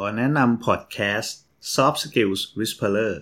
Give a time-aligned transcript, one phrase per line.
[0.00, 1.36] อแนะนำพอดแคสต์
[1.74, 3.14] Soft Skills Whisperer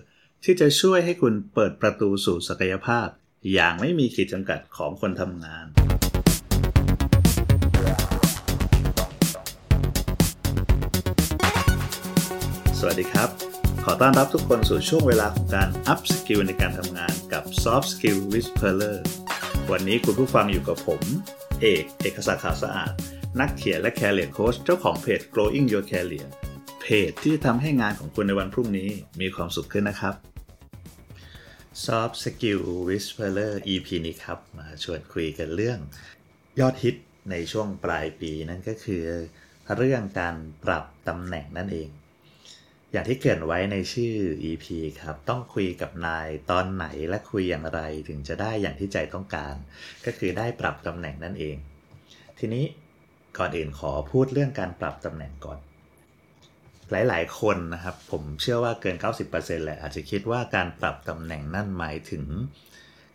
[0.43, 3.07] ที่จะช่วยให้คุณเปิดประตูสู่ศักยภาพ
[3.53, 5.65] อย่างไม่มีขีดจำกัดของคนทำงาน
[12.79, 13.29] สวัสดีครับ
[13.83, 18.97] ขอต้อนรับทุกคนสู่ช่วงเวลาของการ Up Skill ในการทำงานกับ Soft Skill Whisperer
[19.71, 21.01] วันนี้คุณผู้ฟังอยู่กับผม
[21.61, 22.93] เอก เอกศักดิ์ขาวสะอาด
[23.39, 26.29] นักเขียนและ Career Coach เจ้าของเพจ Growing Your Career
[26.83, 28.89] เพจที่ทำให้งานของคุณในวันพรุ่งนี้
[29.21, 30.15] มีความสุขขึ้นนะครับ
[31.83, 35.79] Soft Skill Whisperer EP นี้ครับ มาชวนคุยกันเรื่อง
[36.59, 36.95] ยอดฮิต
[37.31, 39.03] ในช่วงปลายปีนั่นก็คือ
[39.75, 41.89] เรื่องการปรับตำแหน่งนั่นเอง
[42.91, 44.15] อย่างที่เกริ่นไว้ในชื่อ
[44.49, 44.65] EP
[45.01, 49.55] ครับ ต้องคุยกับนายตอนไหนและคุยอย่างไรถึงจะได้อย่างที่ใจต้องการ
[50.05, 51.55] ก็คือได้ปรับตำแหน่งนั่นเอง
[52.39, 52.65] ทีนี้
[53.37, 55.59] ก่อนอื่นขอพูดเรื่องการปรับตำแหน่งก่อน
[56.91, 58.95] หลายๆ คนนะครับ ผมเชื่อว่าเกิน
[59.31, 62.25] 90%แหละอาจจะคิดว่าการปรับตำแหน่งนั่นหมายถึง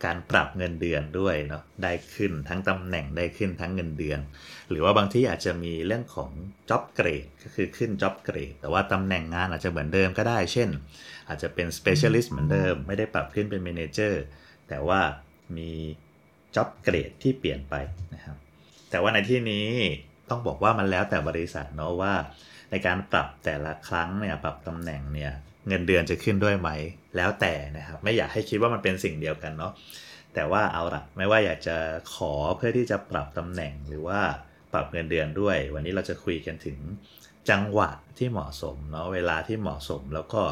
[0.04, 4.20] การปรับเงินเดือนด้วยเนาะได้ขึ้นทั้งตำแหน่งได้ขึ้นทั้งเงินเดือน
[4.70, 6.30] หรือว่าบางที่อาจจะมีเรื่องของ
[6.70, 10.68] job grade ก็คือขึ้น job grade แต่ว่าตำแหน่งงานอาจจะเหมือนเดิมก็ได้ เช่น
[11.28, 14.14] อาจจะเป็น specialist เหมือนเดิม ไม่ได้ปรับขึ้นเป็น manager
[14.68, 15.00] แต่ว่า
[15.56, 15.70] มี
[16.54, 17.74] job grade ที่เปลี่ยนไป
[18.14, 18.36] นะครับ
[18.90, 19.68] แต่ว่าในที่นี้
[20.30, 22.14] ต้องบอกว่ามันแล้วแต่บริษัทเนาะว่า
[22.70, 25.32] ในการปรับแต่ละครั้งเนี่ยปรับตำแหน่งเนี่ย
[25.68, 26.70] เงินเดือนจะขึ้นด้วยไหม
[27.16, 29.72] แล้วแต่นะครับไม่อยากให้คิดว่ามันเป็นสิ่งเดียวกันเนาะ
[30.34, 31.76] แต่ว่าเอาละไม่ว่าอยากจะ
[32.14, 34.20] ขอเพื่อที่จะปรับตำแหน่งหรือว่า
[34.72, 36.78] ปรับเงินเดือนด้วย วันนี้เราจะคุยกันถึง
[37.50, 40.42] จังหวะที่เหมาะสมเนาะเวลาที่เหมาะสมแล้วก็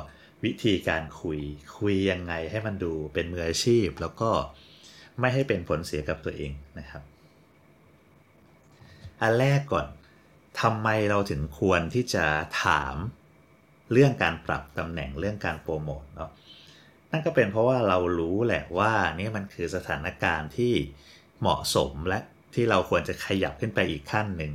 [0.45, 1.41] วิธีการคุย
[1.79, 4.31] คุยยังไงให้มันดูเป็นมืออาชีพ แล้วก็
[5.21, 7.03] ไม่ให้เป็นผลเสียกับตัวเองนะครับ
[9.23, 9.87] อันแรกก่อน
[10.61, 12.25] ทำไมเราถึงควรที่จะ
[12.65, 12.95] ถาม
[13.93, 16.31] เรื่องการปรับตำแหน่งเรื่องการโปรโมทเนาะ
[17.11, 20.73] นั่นก็เป็นเพราะว่าเรารู้แหละว่านี่มันคือสถานการณ์ที่
[21.41, 22.19] เหมาะสมและ
[22.55, 24.53] ที่เราควรจะขยับขึ้นไปอีกขั้นหนึ่ง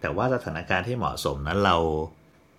[0.00, 1.76] แต่ว่าสถานการณ์ที่เหมาะสมนั้นเรา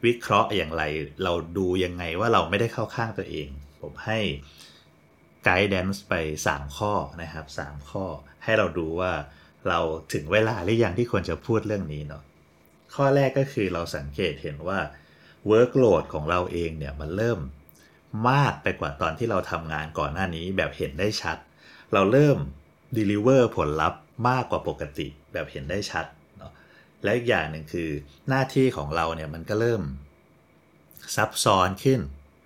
[0.05, 0.83] วิเคราะห์อย่างไร
[1.23, 3.47] เราดูยังไงว่าเราไม่ได้เข้าข้างตัวเอง
[3.81, 4.19] ผมให้
[5.43, 6.13] ไกด์แดนซ์ไป
[6.47, 8.05] 3 ข้อนะครับ 3 ข้อ
[8.43, 9.11] ให้เราดูว่า
[9.69, 9.79] เรา
[10.13, 12.23] ถึงเวลาหรือยังที่ควรจะพูดเรื่องนี้เนาะ
[12.95, 14.79] ข้อแรกก็คือเราสังเกตเห็นว่า
[15.51, 17.39] workload ของเราเองเนี่ยมันเริ่ม
[18.29, 21.37] มากไปกว่าตอนที่เราทำงานก่อนหน้านี้แบบเห็นได้ชัด
[21.93, 22.37] เราเริ่ม
[22.97, 26.05] deliver ผลลัพธ์มากกว่าปกติแบบเห็นได้ชัด
[26.37, 26.51] เนาะ
[27.03, 27.89] และอีกอย่างหนึ่งคือ
[28.29, 29.81] หน้าที่ของเราเนี่ยมันก็เริ่ม
[31.15, 31.99] ซับซ้อนขึ้น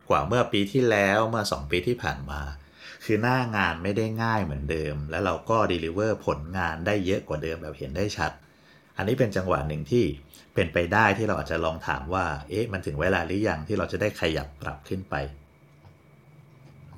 [0.10, 2.42] กว่าเมื่อปีที่แล้วเมื่อ 2 ปีที่ผ่านมา
[3.06, 8.32] คือหน้างานไม่ได้ง่ายเหมือนเดิม แล้วเราก็ deliver ผลงานได้เยอะกว่าเดิมแบบเห็นได้ชัด
[8.98, 10.06] อันนี้เป็นจังหวะหนึ่งที่
[10.56, 15.16] เป็นไปได้ที่เราอาจจะลองถามว่า เอ๊ะ มันถึงเวลาหรือยังที่เราจะได้ขยับปรับขึ้นไป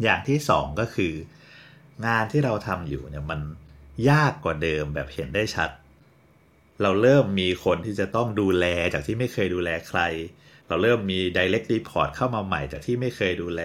[0.03, 1.13] อย่างที่สองก็คือ
[2.07, 3.41] งานที่เราทำอยู่เนี่ยมัน
[4.09, 5.69] ยากกว่าเดิมแบบเห็นได้ชัด
[6.81, 10.01] เราเริ่มมีคนที่จะต้องดูแลจากที่ไม่เคยดูแลใคร
[10.67, 13.61] เราเริ่มมี direct report เข้ามาใหม่จากที่ไม่เคยดูแล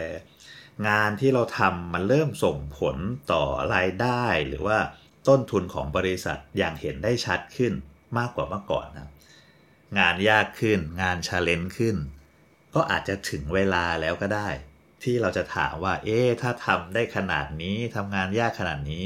[0.88, 2.96] งานที่เราทำมันเริ่มส่งผล
[3.32, 3.44] ต่อ
[3.74, 4.78] รายได้หรือว่า
[5.28, 7.72] ต้นทุนของบริษัทอย่างเห็นได้ชัดขึ้น
[8.18, 9.08] มากกว่าเมื่อก่อนนะ
[9.98, 11.96] งานยากขึ้น งานชาเลนจ์ขึ้น
[12.74, 14.48] ก็อาจจะถึงเวลาแล้วก็ได้
[15.02, 19.04] ที่เราจะถามว่า เอ๊ะถ้าทำได้ขนาดนี้ทำงานยากขนาดนี้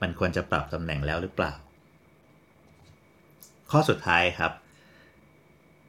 [0.00, 1.52] มันควรจะปรับตำแหน่งแล้วหรือเปล่า
[3.70, 4.52] ข้อสุดท้ายครับ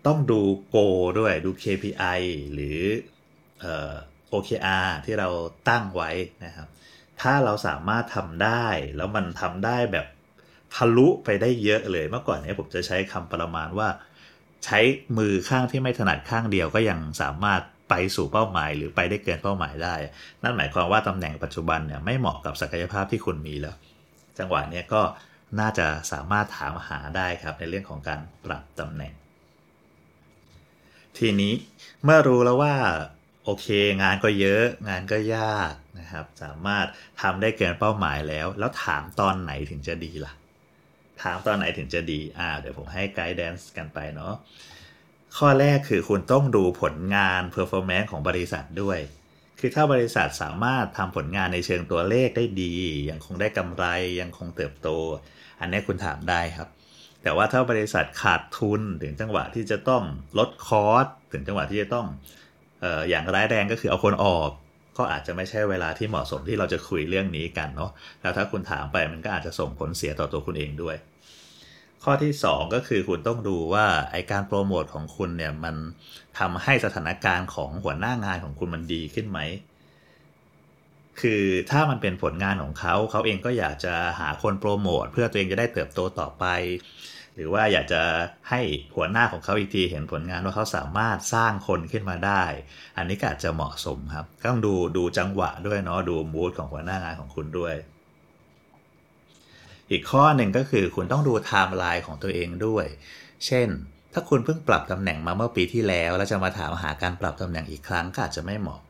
[0.06, 0.78] ต้องดูโก
[1.20, 2.20] ด้วยดู KPI
[2.54, 2.80] หรือ
[4.32, 5.30] OKR ที่เรา
[5.70, 6.12] ตั้งไว้
[6.46, 6.68] นะครับ
[7.22, 8.66] ถ้าเราสามารถทำได้
[8.96, 10.08] แล้วมันทำได้แบบ
[10.76, 13.90] ทะลุไปได้เยอะเลยเมื่อก่อนเนี้ผมจะใช้คำประมาณว่า
[14.66, 14.80] ใช้
[15.18, 19.96] มือข้างที่ไม่ถนัดข้างเดียวก็ยังสามารถไปสู่เป้าหมาย หรือไปได้เกินเป้าหมายได้
[20.44, 23.76] นั่นหมายความว่าตำแหน่งปัจจุบันเนี่ยไม่เหมาะกับศักยภาพที่คุณมีแล้ว
[24.38, 25.02] จังหวะเนี้ก็
[25.60, 29.14] น่าจะสามารถถามหาได้ครับในเรื่องของการปรับตำแหน่ง
[31.18, 31.54] ทีนี้
[32.04, 32.76] เมื่อรู้แล้วว่า
[33.44, 33.68] โอเค
[34.02, 36.86] งานก็เยอะงานก็ยากนะครับ สามารถ
[37.22, 40.34] ทำได้เกินเป้าหมายแล้ว แล้วถามตอนไหนถึงจะดีล่ะ
[41.24, 44.34] ถามตอนไหนถึงจะดี อ่า เดี๋ยวผมให้ไกด์แดนซ์กันไปเนาะ
[45.38, 49.00] ข้อแรกคือคุณต้องดูผลงาน performance ของบริษัทด้วย
[49.60, 52.76] คือถ้าบริษัทสามารถทำผลงานในเชิงตัวเลขได้ดี
[53.10, 53.86] ยังคงได้กำไร
[54.22, 54.88] ยังคงเติบโต
[55.60, 56.70] อันนี้คุณถามได้ครับ
[57.24, 60.04] แต่ว่าถ้าบริษัทขาดทุนถึงจังหวะที่จะต้อง
[60.40, 62.08] ลดคอสถึงจังหวะที่จะต้อง
[62.84, 64.50] อออย่างร้ายแรงก็คือเอาคนออก
[64.98, 67.92] ก็อาจจะไม่ใช่เวลาที่เหมาะสมที่เราจะคุยเรื่องนี้กันเนาะ
[68.22, 70.96] แล้วถ้าคุณถามไปมันก็อาจจะส่งผลเสียต่อตัวคุณเองด้วย
[72.04, 75.76] ข้อที่ 2 ก็คือคุณต้องดูว่าไอการโปรโมทของคุณเนี่ยมัน
[76.40, 79.40] ทำให้สถานการณ์ของหัวหน้างานของคุณมันดีขึ้นไหม
[81.22, 86.46] คือถ้ามันเป็นผลงานของเขา เขาเองก็อยากจะหาคนโปรโมทเพื่อตัวเองจะได้เติบโตต่อไป
[87.36, 88.02] หรือว่าอยากจะ
[88.50, 88.62] ให้
[88.96, 92.44] หัวหน้าของเขาอีกทีเห็นผลงานว่าเขาสามารถสร้างคนขึ้นมาได้
[92.98, 97.76] อันนี้ก็อาจจะเหมาะสมครับต้องดูดูจังหวะด้วยเนาะดูมูดของหัวหน้างานของคุณด้วย
[99.92, 102.86] อีกข้อหนึ่งก็คือคุณต้องดูไทม์ไลน์ของตัวเองด้วย
[103.46, 103.68] เช่น
[104.14, 108.82] ถ้าคุณเพิ่งปรับตำแหน่งมาเมื่อปีที่แล้ว แล้วจะมาถามหาการปรับตำแหน่งอีกครั้งก็อาจจะไม่เหมาะ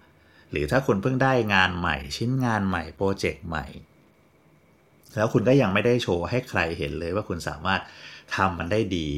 [0.52, 3.66] หรือถ้าคุณเพิ่งได้งานใหม่ ชิ้นงานใหม่ project ใหม่
[5.16, 7.82] แล้วคุณก็ยังไม่ได้โชว์ให้ใครเห็นเลยว่าคุณสามารถ
[8.36, 9.10] ทำมันได้ดี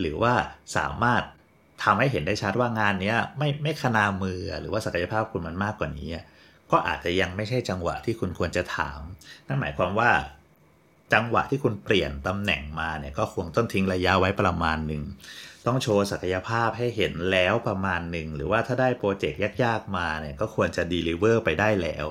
[0.00, 0.32] หรือว่า
[0.76, 1.22] สามารถ
[1.84, 6.10] ทำให้เห็นได้ชัดว่างานเนี้ยไม่ไม่คณามือหรือว่าศักยภาพคุณมันมากกว่านี้
[6.70, 9.00] ก็อาจจะยังไม่ใช่จังหวะที่คุณควรจะถาม
[9.46, 10.10] นั่นหมายความว่า
[11.14, 15.02] จังหวะที่คุณเปลี่ยนตำแหน่งมาเนี่ยก็ควรต้องทิ้งระยะไว้ประมาณหนึ่ง
[15.66, 22.06] ต้องโชว์ศักยภาพให้เห็นแล้วประมาณหนึ่งหรือว่าถ้าได้โปรเจกต์ยากๆมาเนี่ยก็ควรจะดีลิเวอร์ไปได้แล้ว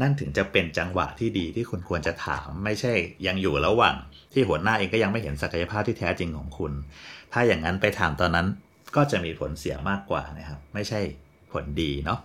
[0.00, 2.92] นั่นถึงจะเป็นจังหวะที่ดีที่คุณควรจะถาม ไม่ใช่
[3.26, 3.96] ยังอยู่ระหว่าง
[4.32, 6.72] ที่หัวหน้าเองก็ยังไม่เห็นศักยภาพที่แท้จริงของคุณ
[7.32, 8.46] ถ้าอย่างนั้นไปถามตอนนั้น
[8.96, 11.00] ก็จะมีผลเสียมากกว่านะครับ ไม่ใช่
[11.52, 12.18] ผลดีเนาะ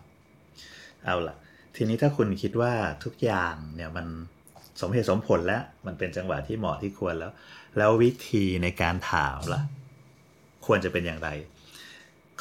[1.03, 1.35] เอาล่ะ
[1.75, 2.73] ทีนี้ถ้าคุณคิดว่า
[3.03, 4.07] ทุกอย่างเนี่ยมัน
[4.81, 7.31] สมเหตุสมผลแล้ว มันเป็นจังหวะที่เหมาะที่ควรแล้ว
[7.77, 9.61] แล้ววิธีในการถามล่ะ
[10.65, 11.29] ควรจะเป็นอย่างไร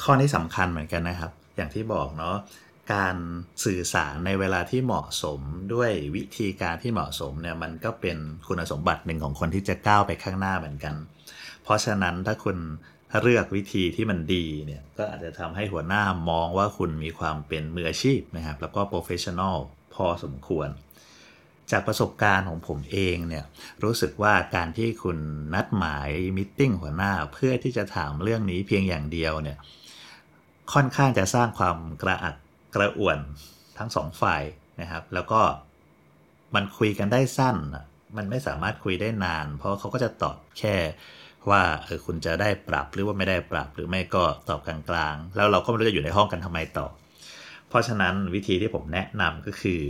[0.03, 2.35] ข้อนี้สำคัญเหมือนกันนะครับ อย่างที่บอกเนาะ
[2.93, 3.15] การ
[3.65, 5.41] สื่อสารในเวลาที่เหมาะสม
[5.73, 8.17] ด้วยวิธีการที่เหมาะสมเนี่ยมันก็เป็น
[8.47, 10.95] คุณสมบัติหนึ่งของคนที่จะก้าวไปข้างหน้าเหมือนกัน
[11.63, 12.57] เพราะฉะนั้นถ้าคุณ
[13.21, 19.57] เลือกวิธีที่มันดีเนี่ยก็อาจจะทำให้หัวหน้ามองว่าคุณมีความเป็นมืออาชีพนะครับแล้วก็ professional
[19.93, 20.69] พอสมควร
[21.71, 23.45] จากประสบการณ์ของผมเองเนี่ย
[23.83, 25.17] รู้สึกว่าการที่คุณ
[25.53, 29.57] นัดหมาย meeting หัวหน้าเพื่อที่จะถามเรื่องนี้เพียงอย่างเดียวเนี่ย
[30.73, 32.35] ค่อนข้างจะสร้างความกระอัก
[32.75, 33.17] กระอ่วน
[33.77, 34.43] ทั้งสองฝ่าย
[34.81, 35.41] นะครับ แล้วก็
[36.55, 37.57] มันคุยกันได้สั้น
[38.17, 40.75] มันไม่สามารถคุยได้นาน เพราะเขาก็จะตอบแค่
[41.49, 44.77] ว่าเออคุณจะได้ปรับหรือว่าไม่ได้ปรับหรือไม่ก็ตอบกลา
[45.13, 46.87] งๆ แล้วเราก็ไม่รู้จะอยู่ในห้องกันทำไมต่อ
[47.69, 49.81] เพราะฉะนั้นวิธีที่ผมแนะนำก็คือ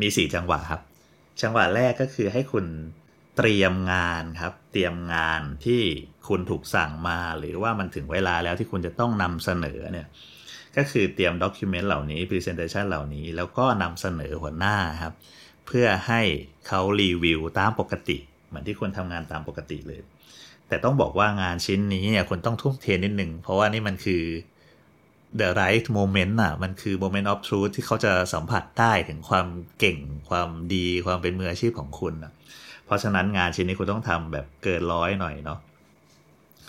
[0.00, 0.82] มี 4 จังหวะครับ
[1.42, 2.66] จังหวะแรกก็คือให้คุณ
[3.36, 5.80] เตรียมงานครับ เตรียมงานที่
[6.28, 10.06] คุณถูกสั่งมา หรือว่ามันถึงเวลาแล้วที่คุณจะต้องนำเสนอเนี่ย
[10.76, 15.14] ก็คือเตรียมด็อกิเมนต์เหล่านี้ Presentation เหล่านี้ แล้วก็นำเสนอหัวหน้าครับ
[15.66, 16.22] เพื่อให้
[16.68, 18.18] เขารีวิวตามปกติ
[18.48, 20.00] เหมือนที่คุณทำงานตามปกติเลย
[20.68, 24.22] แต่ต้องบอกว่างานชิ้นนี้เนี่ยคุณต้องทุ่มเทนิดหนึ่ง เพราะว่านี่มันคือ
[25.40, 29.46] the right moment อะ มันคือ moment of truth ที่เขาจะสัมผัสได้ถึงความ
[29.78, 29.98] เก่ง
[30.30, 32.32] ความดี ความเป็นมืออาชีพของคุณอะ
[32.86, 35.58] เพราะฉะนั้นงานชิ้นนี้คุณต้องทำแบบเกินร้อยหน่อยเนาะ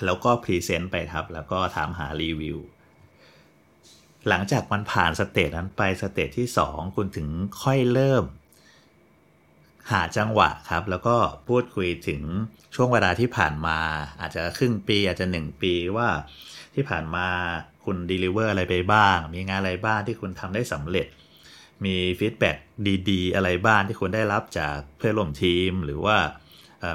[0.06, 2.57] แล้วก็พรีเซนต์ไปครับ แล้วก็ถามหารีวิว
[4.29, 7.27] หลังจากมันผ่าน stage นั้นไป stage ที่ 2 คุณถึง
[7.62, 8.23] ค่อยเริ่ม
[9.91, 11.15] หาจังหวะครับ แล้วก็
[11.47, 12.21] พูดคุยถึง
[12.75, 13.79] ช่วงเวลาที่ผ่านมา
[14.21, 16.07] อาจจะครึ่งปีอาจจะ 1 ปีว่า
[16.75, 17.27] ที่ผ่านมา
[17.85, 21.07] คุณ deliver อะไรไปบ้าง มีงานอะไรบ้างที่คุณทำได้สำเร็จ
[21.85, 22.51] มี feedback
[23.09, 26.17] ดี ๆ อะไรบ้างที่คุณได้รับจากเพื่อนร่วมทีม หรือว่า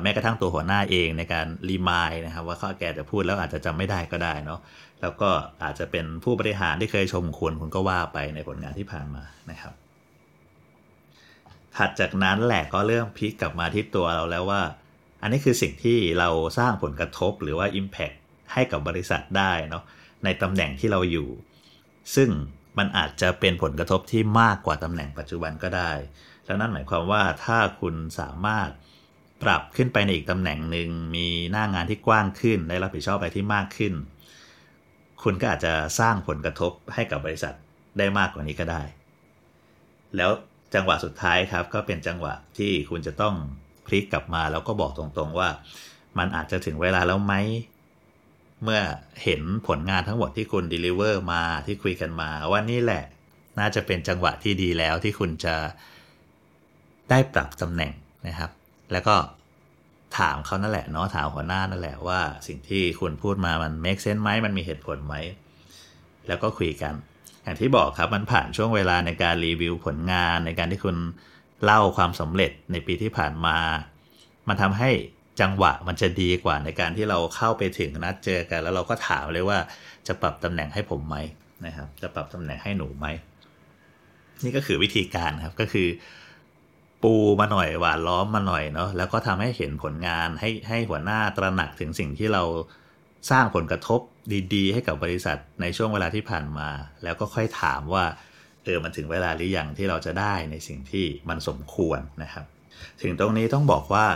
[0.03, 4.61] แม้กระทั่งตัวหัวหน้าเองในการ remind นะครับว่าเขาอาจจะพูดแล้วอาจจะจำไม่ได้ก็ได้เนาะ
[5.03, 5.31] แล้วก็
[5.63, 9.75] อาจจะเป็นผู้บริหารที่เคยชมคุณคุณก็ว่าไปในผลงานที่ผ่านมานะครับ
[11.77, 14.63] ถัดจากนั้นแหละก็เริ่มพลิกกลับมาที่ตัวเราแล้วว่า
[15.23, 16.29] อันนี้คือสิ่งที่เรา
[16.59, 18.17] สร้างผลกระทบหรือว่า Impact
[18.53, 19.85] ให้กับบริษัทได้เนาะ
[20.25, 21.29] ในตำแหน่งที่เราอยู่
[22.17, 22.29] ซึ่ง
[22.79, 25.93] มันอาจจะเป็นผลกระทบที่มากกว่าตำแหน่งปัจจุบันก็ได้
[26.45, 28.71] แล้วนั่นหมายความว่าถ้าคุณสามารถ
[29.43, 33.95] ปรับขึ้นไปในอีกตำแหน่งหนึ่งมีหน้างานที่กว้างขึ้น ได้รับผิดชอบอะไรที่มากขึ้น
[35.23, 37.55] คุณก็อาจจะสร้างผลกระทบให้กับบริษัท
[37.99, 38.83] ได้มากกว่านี้ก็ได้
[40.17, 40.31] แล้ว
[40.75, 43.35] จังหวะสุดท้ายครับ ก็เป็นจังหวะที่คุณจะต้อง
[43.87, 45.49] พลิกกลับมาแล้วก็บอกตรงๆว่า
[46.19, 47.35] มันอาจจะถึงเวลาแล้วไหม
[48.63, 48.81] เมื่อ
[49.23, 53.05] เห็นผลงานทั้งหมดที่คุณ deliver มาที่คุยกันมาว่านี่แหละ
[53.59, 55.55] น่าจะเป็นจังหวะที่ดีแล้วที่คุณจะ
[57.11, 57.93] ได้ปรับตำแหน่ง
[58.27, 58.51] นะครับ
[58.93, 59.17] แล้วก็
[60.19, 65.15] ถามเขานั่นแหละเนาะถามหัวหน้านั่นแหละว่า สิ่งที่คุณพูดมามัน make sense ไหมมันมีเหตุผลไหม
[66.29, 66.95] แล้วก็คุยกัน
[67.43, 70.97] อย่างที่บอกครับมันผ่านช่วงเวลาในการรีวิวผลงานในการที่คุณ
[71.65, 73.59] เล่าความสำเร็จในปีที่ผ่านมา
[74.49, 74.91] มันทำให้
[75.41, 79.59] จังหวะมันจะดีกว่าในการที่เราเข้าไปถึงนัดเจอกัน แล้วเราก็ถามเลยว่า
[80.07, 81.17] จะปรับตำแหน่งให้ผมไหม
[81.67, 83.07] นะครับ จะปรับตำแหน่งให้หนูไหม
[84.45, 85.89] นี่ก็คือวิธีการครับก็คือ
[87.03, 92.43] ปูมาหน่อยหวานล้อมมาหน่อยเนาะแล้วก็ทำให้เห็นผลงานให้ให้หัวหน้าตระหนักถึงสิ่งที่เรา
[93.31, 94.01] สร้างผลกระทบ
[94.55, 96.69] ดีๆ ให้กับบริษัทในช่วงเวลาที่ผ่านมา
[97.03, 98.05] แล้วก็ค่อยถามว่า
[98.65, 102.45] เออมันถึงเวลาหรือยังที่เราจะได้ในสิ่งที่มันสมควรนะครับ
[103.03, 104.07] ถึงตรงนี้ต้องบอกว่า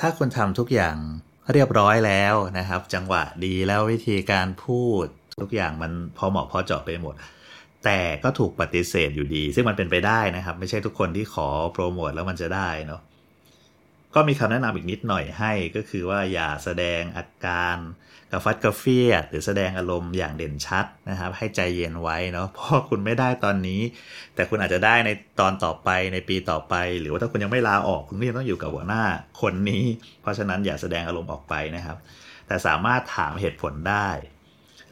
[0.00, 0.96] ถ้าคุณทำทุกอย่าง
[1.52, 5.06] เรียบร้อยแล้วนะครับ จังหวะดีแล้ววิธีการพูด
[5.42, 7.14] ทุกอย่างมันพอเหมาะพอเจาะไปหมด
[7.86, 13.00] แต่ก็ถูกปฏิเสธอยู่ดี ซึ่งมันเป็นไปได้นะครับ ไม่ใช่ทุกคนที่ขอโปรโมทแล้วมันจะได้เนาะ
[14.14, 17.76] ก็มีคำแนะนำอีกนิดหน่อยให้ก็คือว่าอย่าแสดงอาการ
[18.30, 23.80] กระฟัดกระเฟียดหรือแสดงอารมณ์อย่างเด่นชัดนะครับ ให้ใจเย็นไว้เนาะเพราะคุณไม่ได้ตอนนี้
[24.34, 29.02] แต่คุณอาจจะได้ในตอนต่อไปในปีต่อไป หรือว่าถ้าคุณยังไม่ลาออกคุณก็ยังต้องอยู่กับหัวหน้า
[29.40, 29.84] คนนี้
[30.22, 31.96] เพราะฉะนั้นอย่าแสดงอารมณ์ออกไปนะครับ
[32.46, 34.08] แต่สามารถถามเหตุผลได้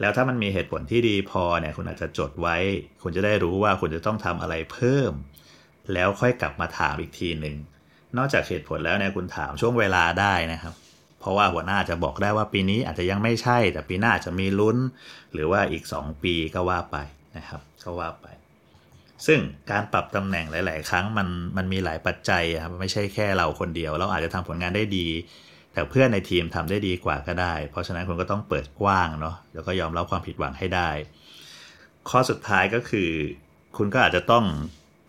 [0.01, 2.57] แล้วถ้ามันมีเหตุผลที่ดีพอเนี่ยคุณอาจจะจดไว้
[3.03, 5.13] คุณจะได้รู้ว่าคุณจะต้องทำอะไรเพิ่ม
[5.93, 7.57] แล้วค่อยกลับมาถามอีกทีหนึ่ง
[8.17, 10.75] นอกจากเหตุผลแล้วเนี่ยคุณถามช่วงเวลาได้นะครับ
[11.21, 14.77] เพราะว่าหัวหน้าจะบอกได้ว่าปีนี้อาจจะยังไม่ใช่ แต่ปีหน้าจะมีลุ้น
[15.33, 16.97] หรือว่าอีก 2 ปีก็ว่าไป
[17.37, 18.27] นะครับก็ว่าไป
[19.27, 25.07] ซึ่งการปรับตำแหน่งหลาย ๆ ครั้งมันมันมีหลายปัจจัยครับไม่ใช่แค่เราคนเดียว เราอาจจะทำผลงานได้ดี
[25.75, 30.91] แต่เพื่อนในทีมทำได้ดีกว่าก็ได้ เพราะฉะนั้นคุณก็ต้องเปิดกว้างเนาะแล้วก็ยอมรับความผิดหวังให้ได้
[32.09, 33.11] ข้อสุดท้ายก็คือ
[33.77, 34.45] คุณก็อาจจะต้อง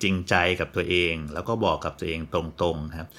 [0.04, 3.10] จริงใจกับตัวเอง แล้วก็บอกกับตัวเองตรงๆครับ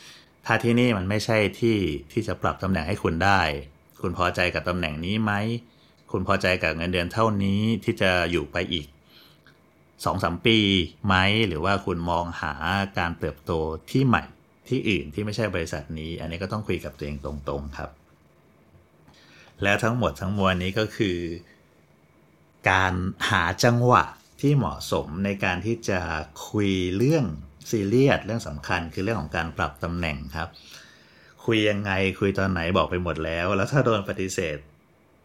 [0.47, 1.79] ถ้าที่นี่มันไม่ใช่ที่
[2.12, 3.41] ที่จะปรับตำแหน่งให้คุณได้
[4.00, 5.33] คุณพอใจกับตำแหน่งนี้ไหม
[6.12, 8.87] คุณพอใจกับเงินเดือนเท่านี้ที่จะอยู่ไปอีก
[10.05, 10.59] สองสามปี
[11.07, 11.15] ไหม
[11.49, 12.55] หรือว่าคุณมองหา
[12.99, 13.53] การเติบโต
[13.91, 14.23] ที่ใหม่
[14.68, 17.90] ที่อื่นที่ไม่ใช่บริษัทนี้ อันนี้ก็ต้องคุยกับตัวเองตรงๆครับ
[19.62, 21.18] แล้วทั้งหมดทั้งมวลนี้ก็คือ
[22.70, 22.92] การ
[23.30, 24.04] หาจังหวะ
[24.40, 26.00] ที่เหมาะสมในการที่จะ
[26.49, 27.25] คุยเรื่อง
[27.70, 30.49] ซีเรียสเรื่องสำคัญคือเรื่องของการปรับตำแหน่งครับ
[31.44, 34.56] คุยยังไงคุยตอนไหนบอกไปหมดแล้ว แล้วถ้าโดนปฏิเสธ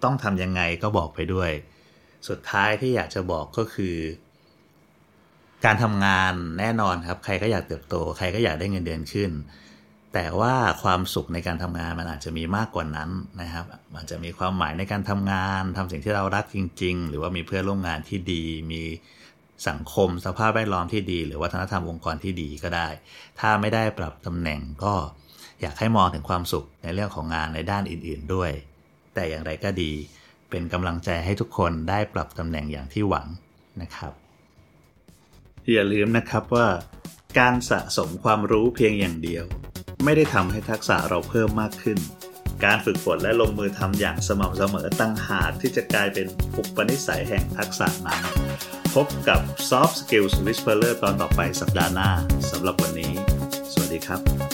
[0.04, 1.52] ต้องทำยังไงก็บอกไปด้วย
[2.30, 3.96] สุดท้ายที่อยากจะบอกก็คือ
[5.66, 9.32] การทำงานแน่นอนครับ ใครก็อยากเติบโต ใครก็อยากได้เงินเดือนขึ้น
[10.14, 10.54] แต่ว่า
[10.84, 13.10] ความสุขในการทำงานมันอาจจะมีมากกว่านั้น
[13.42, 13.66] นะครับ
[13.96, 18.82] มันจะมีความหมายในการทำงานทำสิ่งที่เรารักจริง ๆ หรือว่ามีเพื่อนร่วมงานที่ดี มี
[19.68, 22.88] สังคมสภาพแวดล้อมที่ดี หรือวัฒนธรรมองค์กรที่ดีก็ได้
[23.40, 24.94] ถ้าไม่ได้ปรับตำแหน่งก็
[25.62, 28.52] อยากให้มองถึงความสุขในเรื่องของงานในด้านอื่น ๆด้วย
[29.14, 29.92] แต่อย่างไรก็ดี
[30.50, 33.28] เป็นกำลังใจให้ทุกคนได้ปรับตำแหน่งอย่างที่หวัง
[33.82, 34.14] นะครับ
[35.72, 36.68] อย่าลืมนะครับว่า
[37.40, 39.46] การสะสมความรู้เพียงอย่างเดียว
[40.04, 41.98] ไม่ได้ทำให้ทักษะเราเพิ่มมากขึ้น
[42.64, 46.28] การฝึกฝนและลงมือทำอย่างสม่ำเสมอตั้งหากที่จะกลายเป็น
[46.58, 48.22] อุปนิสัยแห่งทักษะนั้น
[48.96, 49.40] พบกับ
[49.70, 52.10] Soft Skills Whisperer ตอนต่อไปสัปดาห์หน้า
[52.52, 53.14] สำหรับวันนี้
[53.72, 54.51] สวัสดีครับ